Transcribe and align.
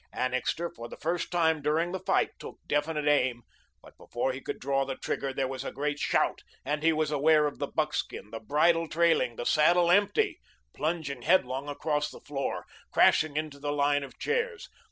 Annixter, 0.13 0.71
for 0.71 0.89
the 0.89 0.97
first 0.97 1.29
time 1.29 1.61
during 1.61 1.91
the 1.91 1.99
fight, 1.99 2.31
took 2.39 2.57
definite 2.65 3.05
aim, 3.07 3.43
but 3.83 3.95
before 3.99 4.31
he 4.33 4.41
could 4.41 4.59
draw 4.59 4.83
the 4.83 4.95
trigger 4.95 5.31
there 5.31 5.47
was 5.47 5.63
a 5.63 5.71
great 5.71 5.99
shout 5.99 6.41
and 6.65 6.81
he 6.81 6.91
was 6.91 7.11
aware 7.11 7.45
of 7.45 7.59
the 7.59 7.67
buckskin, 7.67 8.31
the 8.31 8.39
bridle 8.39 8.87
trailing, 8.87 9.35
the 9.35 9.45
saddle 9.45 9.91
empty, 9.91 10.39
plunging 10.73 11.21
headlong 11.21 11.69
across 11.69 12.09
the 12.09 12.19
floor, 12.21 12.65
crashing 12.91 13.37
into 13.37 13.59
the 13.59 13.71
line 13.71 14.01
of 14.01 14.17
chairs. 14.17 14.69